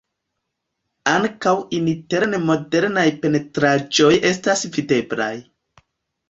Ankaŭ 1.11 1.53
interne 1.79 2.39
modernaj 2.45 3.03
pentraĵoj 3.27 4.11
estas 4.31 4.65
videblaj. 4.79 5.31